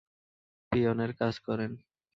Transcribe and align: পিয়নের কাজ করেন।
পিয়নের 0.71 1.11
কাজ 1.13 1.35
করেন। 1.39 1.71